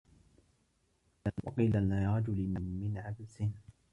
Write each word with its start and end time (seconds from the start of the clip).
وَقِيلَ 1.43 1.71
لِرَجُلٍ 1.89 2.59
مِنْ 2.61 2.97
عَبْسٍ 2.97 3.43